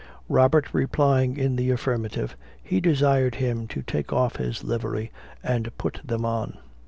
[0.29, 5.11] Robert replying in the affirmative, he desired him to take off his livery,
[5.43, 6.57] and put them on.